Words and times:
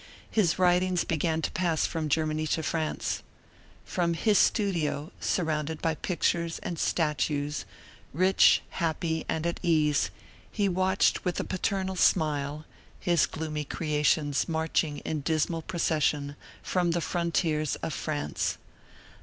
His 0.31 0.57
writings 0.57 1.03
began 1.03 1.43
to 1.43 1.51
pass 1.51 1.85
from 1.85 2.09
Germany 2.09 2.41
into 2.41 2.63
France. 2.63 3.21
From 3.85 4.15
his 4.15 4.39
studio, 4.39 5.11
surrounded 5.19 5.79
by 5.79 5.93
pictures 5.93 6.57
and 6.63 6.79
statues, 6.79 7.65
rich, 8.11 8.63
happy 8.71 9.25
and 9.29 9.45
at 9.45 9.59
ease, 9.61 10.09
he 10.51 10.67
watched 10.67 11.23
with 11.23 11.39
a 11.39 11.43
paternal 11.43 11.95
smile, 11.95 12.65
his 12.99 13.27
gloomy 13.27 13.63
creations 13.63 14.49
marching 14.49 14.97
in 15.05 15.19
dismal 15.21 15.61
procession 15.61 16.35
across 16.65 16.93
the 16.95 17.01
frontiers 17.01 17.75
of 17.83 17.93
France. 17.93 18.57